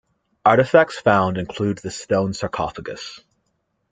Artefacts 0.43 0.93
found 0.95 1.37
included 1.37 1.83
the 1.83 1.91
stone 1.91 2.33
sarcophagus. 2.33 3.19